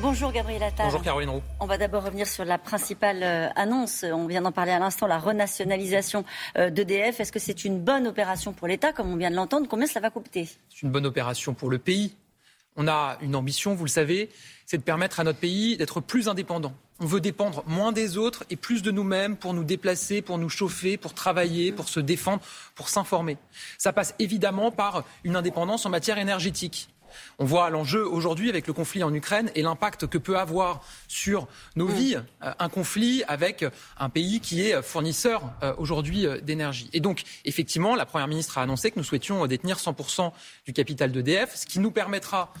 [0.00, 0.86] Bonjour Gabriel Attal.
[0.86, 1.42] Bonjour Caroline Roux.
[1.58, 4.04] On va d'abord revenir sur la principale euh, annonce.
[4.04, 6.24] On vient d'en parler à l'instant, la renationalisation
[6.56, 7.18] euh, d'EDF.
[7.18, 9.66] Est-ce que c'est une bonne opération pour l'État, comme on vient de l'entendre?
[9.68, 10.48] Combien cela va coûter?
[10.68, 12.14] C'est une bonne opération pour le pays.
[12.76, 14.30] On a une ambition, vous le savez,
[14.66, 16.72] c'est de permettre à notre pays d'être plus indépendant.
[17.00, 20.48] On veut dépendre moins des autres et plus de nous-mêmes pour nous déplacer, pour nous
[20.48, 22.40] chauffer, pour travailler, pour se défendre,
[22.76, 23.36] pour s'informer.
[23.78, 26.88] Ça passe évidemment par une indépendance en matière énergétique.
[27.38, 31.46] On voit l'enjeu aujourd'hui avec le conflit en Ukraine et l'impact que peut avoir sur
[31.76, 31.92] nos mm.
[31.92, 33.64] vies euh, un conflit avec
[33.98, 36.90] un pays qui est fournisseur euh, aujourd'hui euh, d'énergie.
[36.92, 40.32] Et donc, effectivement, la Première ministre a annoncé que nous souhaitions détenir 100%
[40.66, 42.52] du capital d'EDF, ce qui nous permettra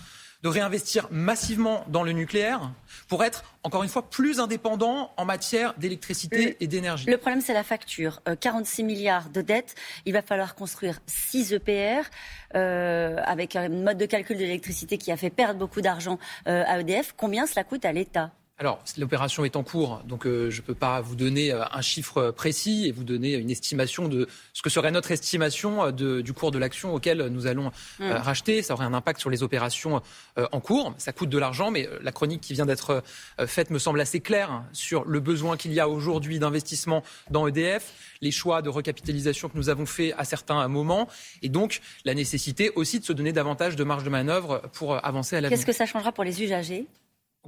[0.42, 2.70] de réinvestir massivement dans le nucléaire
[3.08, 7.06] pour être, encore une fois, plus indépendant en matière d'électricité et d'énergie.
[7.06, 8.22] Le problème, c'est la facture.
[8.40, 9.74] 46 milliards de dettes.
[10.06, 12.08] Il va falloir construire 6 EPR
[12.54, 16.62] euh, avec un mode de calcul de l'électricité qui a fait perdre beaucoup d'argent euh,
[16.66, 17.14] à EDF.
[17.16, 18.30] Combien cela coûte à l'État?
[18.60, 21.80] Alors, l'opération est en cours, donc euh, je ne peux pas vous donner euh, un
[21.80, 26.22] chiffre précis et vous donner une estimation de ce que serait notre estimation euh, de,
[26.22, 28.10] du cours de l'action auquel nous allons hmm.
[28.10, 28.62] racheter.
[28.62, 30.02] Ça aurait un impact sur les opérations
[30.36, 30.92] en cours.
[30.98, 33.02] Ça coûte de l'argent, mais la chronique qui vient d'être
[33.46, 37.92] faite me semble assez claire sur le besoin qu'il y a aujourd'hui d'investissement dans EDF,
[38.20, 41.08] les choix de recapitalisation que nous avons faits à certains moments,
[41.42, 45.36] et donc la nécessité aussi de se donner davantage de marge de manœuvre pour avancer
[45.36, 45.58] à l'avenir.
[45.58, 46.86] Qu'est-ce que ça changera pour les usagers?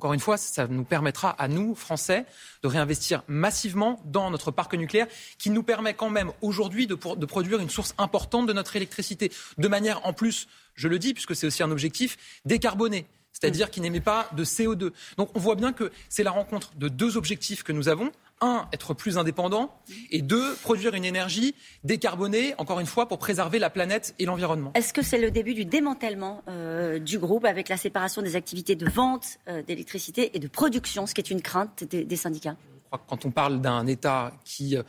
[0.00, 2.24] Encore une fois, ça nous permettra à nous, Français,
[2.62, 7.26] de réinvestir massivement dans notre parc nucléaire, qui nous permet quand même aujourd'hui de, de,
[7.26, 11.36] produire une source importante de notre électricité, de manière en plus, je le dis, puisque
[11.36, 14.90] c'est aussi un objectif, décarboné c'est-à-dire qui n'émet pas de CO2.
[15.16, 18.10] Donc on voit bien que c'est la rencontre de deux objectifs que nous avons
[18.40, 19.74] un, être plus indépendant,
[20.10, 24.72] et deux, produire une énergie décarbonée, encore une fois, pour préserver la planète et l'environnement.
[24.74, 28.76] Est-ce que c'est le début du démantèlement euh, du groupe avec la séparation des activités
[28.76, 32.56] de vente euh, d'électricité et de production, ce qui est une crainte des, des syndicats?
[32.82, 34.82] Je crois que quand on parle d'un État qui euh,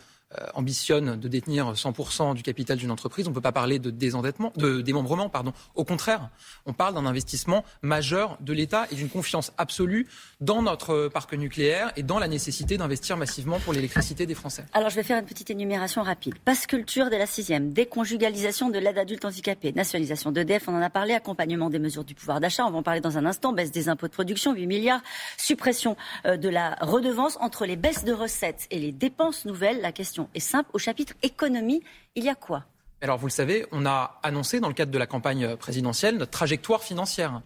[0.53, 4.53] ambitionne de détenir 100% du capital d'une entreprise, on ne peut pas parler de désendettement,
[4.56, 5.53] de démembrement, pardon.
[5.75, 6.30] Au contraire,
[6.66, 10.08] on parle d'un investissement majeur de l'État et d'une confiance absolue
[10.40, 14.66] dans notre parc nucléaire et dans la nécessité d'investir massivement pour l'électricité des Français.
[14.74, 16.36] Alors, je vais faire une petite énumération rapide.
[16.40, 20.90] Passe culture de la sixième, déconjugalisation de l'aide adulte handicapé, nationalisation d'EDF, on en a
[20.90, 23.72] parlé, accompagnement des mesures du pouvoir d'achat, on va en parler dans un instant, baisse
[23.72, 25.02] des impôts de production, 8 milliards,
[25.38, 29.81] suppression euh, de la redevance entre les baisses de recettes et les dépenses nouvelles.
[29.81, 30.70] La question est simple.
[30.74, 31.84] Au chapitre économie,
[32.16, 32.66] il y a quoi?
[33.02, 36.32] Alors, vous le savez, on a annoncé dans le cadre de la campagne présidentielle notre
[36.32, 37.42] trajectoire financière.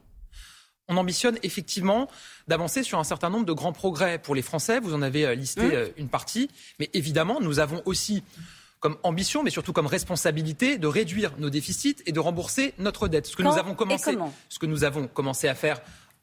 [0.88, 2.09] On ambitionne effectivement
[2.47, 4.80] d'avancer sur un certain nombre de grands progrès pour les Français.
[4.80, 5.72] Vous en avez euh, listé mmh.
[5.72, 6.50] euh, une partie.
[6.80, 8.24] Mais évidemment, nous avons aussi
[8.80, 13.25] comme ambition, mais surtout comme responsabilité, de réduire nos déficits et de rembourser notre dette.
[13.25, 14.16] Ce que, nous avons commencé,
[14.47, 15.81] ce que nous avons commencé à faire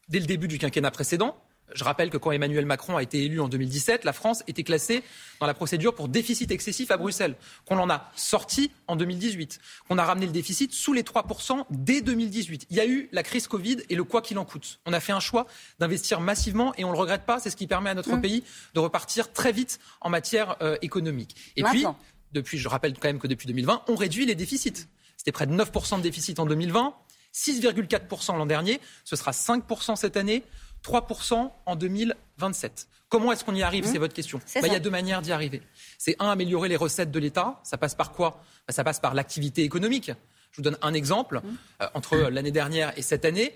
[0.09, 1.37] dès le début du quinquennat précédent,
[1.75, 5.03] je rappelle que quand Emmanuel Macron a été élu en 2017, la France était classée
[5.41, 9.99] dans la procédure pour déficit excessif à Bruxelles, qu'on en a sorti en 2018, qu'on
[9.99, 12.67] a ramené le déficit sous les 3% dès 2018.
[12.71, 14.81] Il y a eu la crise Covid et le quoi qu'il en coûte.
[14.87, 15.47] On a fait un choix
[15.79, 17.39] d'investir massivement et on ne le regrette pas.
[17.41, 18.21] C'est ce qui permet à notre mmh.
[18.21, 18.45] pays
[18.75, 21.37] de repartir très vite en matière euh, économique.
[21.57, 21.85] Et puis,
[22.33, 24.87] depuis, je rappelle quand même que depuis 2020, on réduit les déficits.
[25.17, 26.95] C'était près de 9% de déficit en 2020.
[27.35, 30.45] 6,4% l'an dernier, ce sera 5% cette année,
[30.85, 32.89] 3% en 2027.
[33.09, 33.99] Comment est-ce qu'on y arrive C'est mmh.
[33.99, 34.41] votre question.
[34.55, 35.61] Bah, il y a deux manières d'y arriver.
[35.99, 37.61] C'est un, améliorer les recettes de l'État.
[37.63, 38.43] Ça passe par quoi?
[38.67, 40.13] Bah, Ça passe par l'activité économique.
[40.51, 41.43] Je vous donne un exemple.
[41.45, 41.57] Mmh.
[41.83, 43.55] Euh, entre l'année dernière et cette année,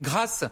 [0.00, 0.44] grâce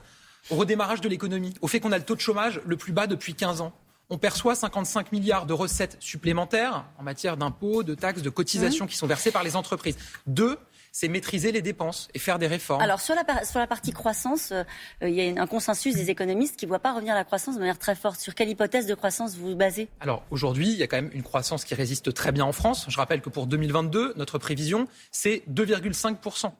[0.51, 3.07] au redémarrage de l'économie, au fait qu'on a le taux de chômage le plus bas
[3.07, 3.73] depuis 15 ans,
[4.11, 8.89] on perçoit 55 milliards de recettes supplémentaires en matière d'impôts, de taxes, de cotisations mmh.
[8.89, 9.97] qui sont versées par les entreprises.
[10.27, 10.59] Deux,
[10.93, 12.83] c'est maîtriser les dépenses et faire des réformes.
[12.83, 14.63] Alors sur la, sur la partie croissance, euh,
[15.01, 17.61] il y a un consensus des économistes qui ne voient pas revenir la croissance de
[17.61, 18.21] manière très forte.
[18.21, 19.89] Sur quelle hypothèse de croissance vous vous basez?
[20.01, 22.85] Alors aujourd'hui, il y a quand même une croissance qui résiste très bien en France.
[22.89, 26.53] Je rappelle que pour 2022, notre prévision, c'est 2,5%.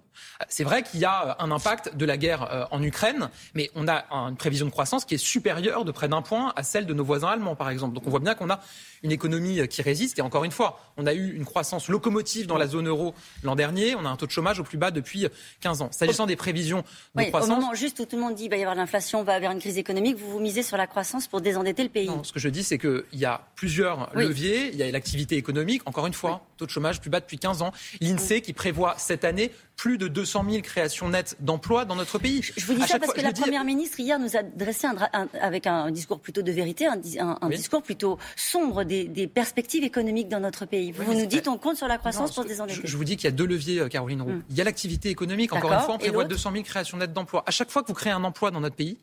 [0.49, 3.89] C'est vrai qu'il y a un impact de la guerre euh, en Ukraine, mais on
[3.89, 6.95] a une prévision de croissance qui est supérieure de près d'un point à celle de
[6.95, 7.95] nos voisins allemands, par exemple.
[7.95, 8.61] Donc on voit bien qu'on a
[9.03, 10.19] une économie euh, qui résiste.
[10.19, 13.57] Et encore une fois, on a eu une croissance locomotive dans la zone euro l'an
[13.57, 13.95] dernier.
[13.95, 15.27] On a un taux de chômage au plus bas depuis
[15.61, 15.89] 15 ans.
[15.93, 16.85] S'agissant des prévisions
[17.15, 17.51] de croissance.
[17.51, 19.35] Au moment juste où tout le monde dit qu'il va y avoir l'inflation, on va
[19.35, 22.07] avoir une crise économique, vous vous misez sur la croissance pour désendetter le pays.
[22.07, 24.71] Non, ce que je dis, c'est qu'il y a plusieurs leviers.
[24.73, 25.83] Il y a l'activité économique.
[25.87, 27.73] Encore une fois, taux de chômage plus bas depuis 15 ans.
[28.01, 32.19] L'INSEE qui prévoit cette année plus de de 200 000 créations nettes d'emplois dans notre
[32.19, 32.43] pays.
[32.57, 35.67] Je vous dis ça parce que la Première ministre, hier, nous a dressé un, avec
[35.67, 40.93] un discours plutôt de vérité, un, discours plutôt sombre des, perspectives économiques dans notre pays.
[40.93, 42.81] Vous, nous dites on compte sur la croissance pour se désendetter.
[42.85, 44.31] Je, vous dis qu'il y a deux leviers, euh, Caroline Roux.
[44.31, 44.43] Hmm.
[44.51, 47.43] Il y a l'activité économique, encore une fois, on prévoit 200 000 créations nettes d'emplois.
[47.47, 48.99] À chaque fois que vous créez un emploi dans notre pays,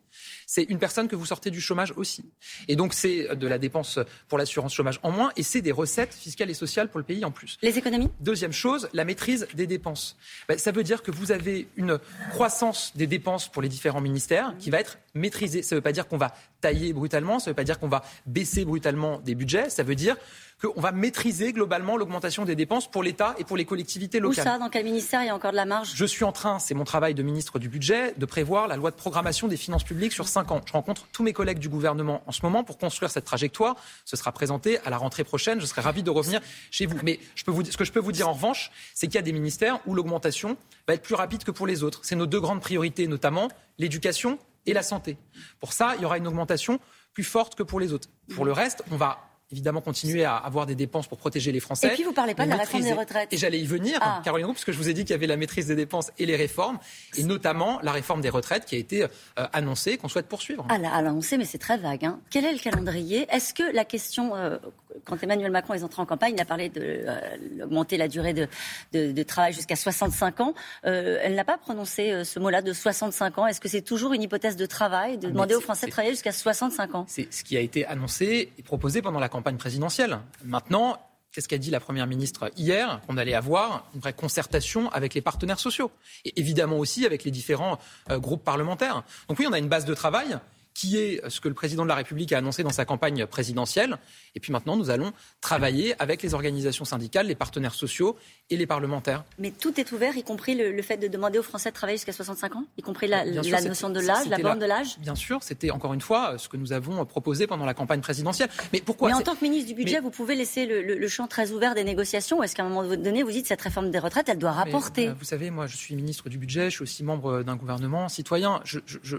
[0.46, 2.26] c'est une personne que vous sortez du chômage aussi.
[2.68, 6.14] Et donc c'est de la dépense pour l'assurance chômage en moins et c'est des recettes
[6.14, 7.58] fiscales et sociales pour le pays en plus.
[7.62, 8.10] Les économies?
[8.20, 10.18] Deuxième chose, la maîtrise des dépenses.
[10.48, 12.00] Ben, ça veut dire que vous avez une
[12.32, 15.62] croissance des dépenses pour les différents ministères qui va être maîtrisée.
[15.62, 17.88] Ça ne veut pas dire qu'on va tailler brutalement, ça ne veut pas dire qu'on
[17.88, 20.18] va baisser brutalement des budgets, ça veut dire
[20.62, 24.46] qu'on va maîtriser globalement l'augmentation des dépenses pour l'État et pour les collectivités locales.
[24.46, 25.92] Où ça Dans quel ministère il y a encore de la marge?
[25.96, 28.92] Je suis en train, c'est mon travail de ministre du Budget, de prévoir la loi
[28.92, 30.62] de programmation des finances publiques sur cinq ans.
[30.66, 33.76] Je rencontre tous mes collègues du gouvernement en ce moment pour construire cette trajectoire.
[34.06, 35.62] Ce sera présenté à la rentrée prochaine.
[35.62, 36.42] Je serai ravi de revenir
[36.72, 36.98] chez vous.
[37.04, 39.20] Mais je peux vous, ce que je peux vous dire en revanche, c'est qu'il y
[39.20, 40.58] a des ministères où l'augmentation
[40.88, 42.02] va être plus rapide que pour les autres.
[42.04, 43.48] C'est nos deux grandes priorités, notamment
[43.78, 45.18] l'éducation et la santé.
[45.60, 46.80] Pour ça, il y aura une augmentation
[47.14, 48.10] plus forte que pour les autres.
[48.36, 51.88] Pour le reste, on va évidemment continuer à avoir des dépenses pour protéger les Français.
[51.88, 53.34] Et puis vous parlez pas de la réforme des retraites.
[53.34, 54.22] Et j'allais y venir, ah.
[54.24, 56.12] Caroline Roux, parce que je vous ai dit qu'il y avait la maîtrise des dépenses
[56.18, 56.78] et les réformes,
[57.18, 59.08] et notamment la réforme des retraites qui a été euh,
[59.54, 60.66] annoncée, qu'on souhaite poursuivre.
[60.70, 62.06] Ah là, annoncée, mais c'est très vague.
[62.06, 62.20] Hein.
[62.30, 63.28] Quel est le calendrier?
[63.32, 64.58] Est-ce que la question, euh,
[65.06, 68.48] quand Emmanuel Macron est entré en campagne, il a parlé d'augmenter euh, la durée de,
[68.94, 70.54] de, travail jusqu'à 65 ans.
[70.84, 73.48] elle n'a pas prononcé ce mot-là de 65 ans.
[73.48, 76.14] Est-ce que c'est toujours une hypothèse de travail de ah, demander aux Français de travailler
[76.14, 77.06] jusqu'à 65 ans?
[77.08, 80.20] C'est ce qui a été annoncé et proposé pendant la campagne présidentielle.
[80.44, 81.00] Maintenant,
[81.32, 83.02] Qu'est-ce qu'a dit la Première ministre hier?
[83.08, 85.92] On allait avoir une vraie concertation avec les partenaires sociaux
[86.26, 87.78] et évidemment aussi avec les différents
[88.10, 89.04] euh, groupes parlementaires.
[89.28, 90.40] Donc oui, on a une base de travail
[90.80, 93.98] qui est ce que le président de la République a annoncé dans sa campagne présidentielle.
[94.34, 95.12] Et puis maintenant, nous allons
[95.42, 98.16] travailler avec les organisations syndicales, les partenaires sociaux
[98.50, 99.26] et les parlementaires.
[99.40, 102.14] Mais tout est ouvert, y compris le, fait de demander aux Français de travailler jusqu'à
[102.14, 105.70] 65 ans, y compris la, notion de l'âge, la borne de l'âge Bien sûr, c'était
[105.70, 108.50] encore une fois ce que nous avons proposé pendant la campagne présidentielle.
[108.72, 111.52] Mais pourquoi Mais en tant que ministre du Budget, vous pouvez laisser le, champ très
[111.52, 114.38] ouvert des négociations est-ce qu'à un moment donné, vous dites cette réforme des retraites, elle
[114.38, 117.44] doit rapporter euh, Vous savez, moi, je suis ministre du Budget, je suis aussi membre
[117.44, 118.62] d'un gouvernement citoyen.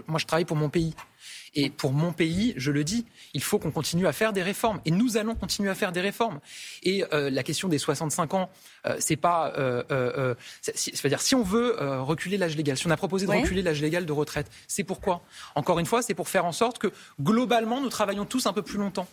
[0.07, 0.95] moi, je travaille pour mon pays.
[1.53, 4.79] Et pour mon pays, je le dis, il faut qu'on continue à faire des réformes.
[4.85, 6.39] Et nous allons continuer à faire des réformes.
[6.83, 8.49] Et euh, la question des 65 ans,
[8.85, 9.53] euh, c'est pas.
[9.57, 13.81] Euh, c'est-à-dire, si on veut reculer l'âge légal, si on a proposé de reculer l'âge
[13.81, 15.21] légal de retraite, c'est pourquoi?
[15.55, 18.61] Encore une fois, c'est pour faire en sorte que globalement, nous travaillons tous un peu
[18.61, 19.07] plus longtemps.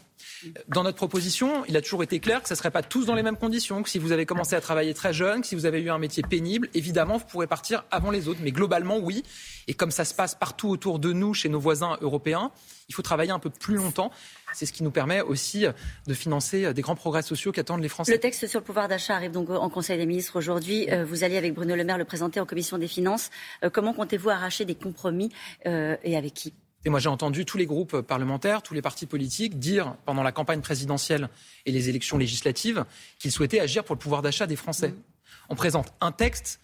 [0.69, 3.15] Dans notre proposition, il a toujours été clair que ce ne serait pas tous dans
[3.15, 5.67] les mêmes conditions, que si vous avez commencé à travailler très jeune, que si vous
[5.67, 8.41] avez eu un métier pénible, évidemment, vous pourrez partir avant les autres.
[8.43, 9.23] Mais globalement, oui.
[9.67, 12.50] Et comme ça se passe partout autour de nous, chez nos voisins européens,
[12.88, 14.11] il faut travailler un peu plus longtemps.
[14.55, 15.67] C'est ce qui nous permet aussi
[16.06, 18.12] de financer des grands progrès sociaux qu'attendent les Français.
[18.12, 20.88] Le texte sur le pouvoir d'achat arrive donc en Conseil des ministres aujourd'hui.
[20.91, 23.31] Euh, vous allez avec Bruno Le Maire le présenter en Commission des finances.
[23.62, 25.31] Euh, comment comptez-vous arracher des compromis
[25.67, 26.55] euh, et avec qui?
[26.88, 30.32] Et moi, j'ai entendu tous les groupes parlementaires, tous les partis politiques dire pendant la
[30.32, 31.29] campagne présidentielle
[31.67, 32.87] et les élections législatives
[33.19, 34.88] qu'ils souhaitaient agir pour le pouvoir d'achat des Français.
[34.88, 35.02] Mmh.
[35.50, 36.61] On présente un texte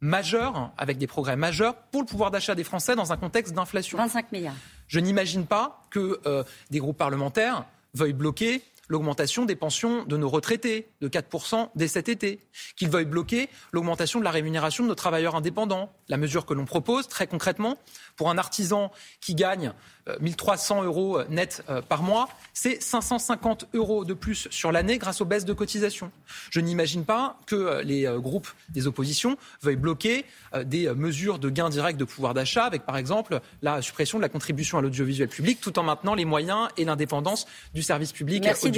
[0.00, 3.98] majeur, avec des progrès majeurs pour le pouvoir d'achat des Français dans un contexte d'inflation.
[3.98, 4.56] 25 milliards.
[4.88, 7.64] Je n'imagine pas que euh, des groupes parlementaires
[7.94, 12.40] veuillent bloquer l'augmentation des pensions de nos retraités de 4% dès cet été,
[12.76, 15.92] qu'ils veuillent bloquer l'augmentation de la rémunération de nos travailleurs indépendants.
[16.08, 17.78] La mesure que l'on propose, très concrètement,
[18.16, 18.90] pour un artisan
[19.20, 19.72] qui gagne
[20.20, 25.20] 1300 euh, euros net euh, par mois, c'est 550 euros de plus sur l'année grâce
[25.20, 26.10] aux baisses de cotisations.
[26.50, 30.24] Je n'imagine pas que euh, les groupes des oppositions veuillent bloquer
[30.64, 34.28] des mesures de gains directs de pouvoir d'achat, avec par exemple la suppression de la
[34.28, 38.77] contribution à l'audiovisuel public, tout en maintenant les moyens et l'indépendance du service public audiovisuel.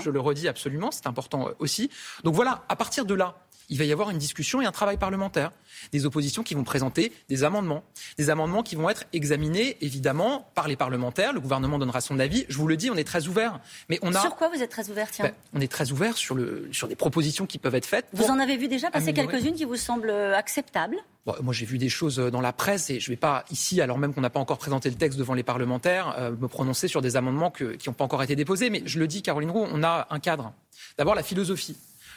[0.00, 1.90] Je le redis absolument, c'est important aussi.
[2.24, 4.96] Donc voilà, à partir de là, il va y avoir une discussion et un travail
[4.96, 5.52] parlementaire.
[5.92, 7.82] Des oppositions qui vont présenter des amendements.
[8.18, 11.32] Des amendements qui vont être examinés, évidemment, par les parlementaires.
[11.32, 12.46] Le gouvernement donnera son avis.
[12.48, 13.60] Je vous le dis, on est très ouvert.
[13.88, 14.20] Mais on a...
[14.20, 16.88] Sur quoi vous êtes très ouvert, tiens ben, On est très ouvert sur, le, sur
[16.88, 18.06] des propositions qui peuvent être faites.
[18.12, 20.96] Vous en avez vu déjà passer quelques-unes qui vous semblent euh, acceptables
[21.42, 23.80] moi, j'ai vu des choses euh, dans la presse et je ne vais pas ici,
[23.80, 26.86] alors même qu'on n'a pas encore présenté le texte devant les parlementaires, euh, me prononcer
[26.86, 28.70] sur des amendements qui n'ont pas encore été déposés.
[28.70, 30.52] Mais je le dis, Caroline Roux, on a un cadre.
[30.98, 31.76] D'abord, la philosophie.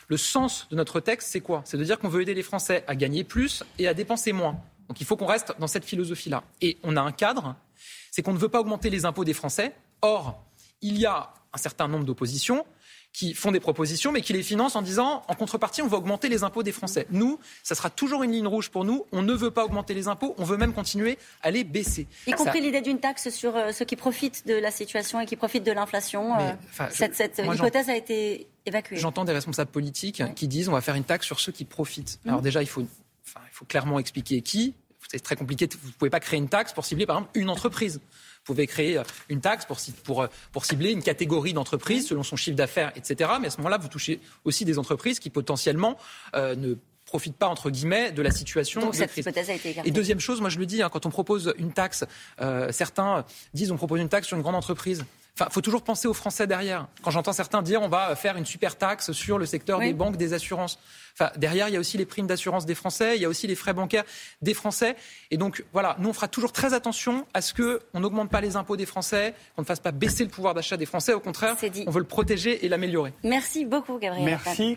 [0.10, 1.62] Le sens de notre texte, c'est quoi?
[1.66, 4.60] C'est de dire qu'on veut aider les Français à gagner plus et à dépenser moins.
[4.88, 6.44] Donc il faut qu'on reste dans cette philosophie-là.
[6.62, 7.56] Et on a un cadre,
[8.12, 9.74] c'est qu'on ne veut pas augmenter les impôts des Français.
[10.02, 10.44] Or,
[10.82, 12.66] il y a un certain nombre d'oppositions
[13.14, 16.30] qui font des propositions, mais qui les financent en disant, en contrepartie, on va augmenter
[16.30, 17.08] les impôts des Français.
[17.10, 19.06] Nous, ça sera toujours une ligne rouge pour nous.
[19.12, 22.08] On ne veut pas augmenter les impôts, on veut même continuer à les baisser.
[22.28, 25.36] Y compris l'idée d'une taxe sur euh, ceux qui profitent de la situation et qui
[25.36, 26.40] profitent de l'inflation.
[26.40, 26.54] Euh,
[26.92, 28.48] cette, hypothèse a été
[28.92, 32.20] J'entends des responsables politiques qui disent, on va faire une taxe sur ceux qui profitent.
[32.26, 32.86] Alors déjà, il faut
[33.26, 34.74] enfin, il faut clairement expliquer qui.
[35.08, 35.68] C'est très compliqué.
[35.82, 37.96] Vous ne pouvez pas créer une taxe pour cibler, par exemple, une entreprise.
[37.96, 42.36] Vous pouvez créer euh, une taxe pour, pour, pour cibler une catégorie d'entreprises selon son
[42.36, 43.32] chiffre d'affaires, etc.
[43.42, 45.98] Mais à ce moment-là, vous touchez aussi des entreprises qui potentiellement
[46.36, 46.76] euh, ne
[47.10, 48.82] profitent pas entre guillemets de la situation.
[48.82, 49.90] Donc cette hypothèse a été écartée.
[49.90, 52.06] Et deuxième chose, moi je le dis, hein, quand on propose une taxe,
[52.40, 55.04] euh, certains disent on propose une taxe sur une grande entreprise.
[55.40, 56.88] Enfin, faut toujours penser aux Français derrière.
[57.02, 60.18] Quand j'entends certains dire on va faire une super taxe sur le secteur des banques,
[60.18, 60.80] des assurances.
[61.14, 63.48] Enfin, derrière, il y a aussi les primes d'assurance des Français, il y a aussi
[63.48, 64.04] les frais bancaires
[64.42, 64.96] des Français.
[65.32, 68.56] Et donc, voilà, nous, on fera toujours très attention à ce qu'on n'augmente pas les
[68.56, 71.14] impôts des Français, qu'on ne fasse pas baisser le pouvoir d'achat des Français.
[71.14, 71.56] Au contraire,
[71.88, 73.14] on veut le protéger et l'améliorer.
[73.24, 74.26] Merci beaucoup, Gabriel.
[74.26, 74.64] Merci.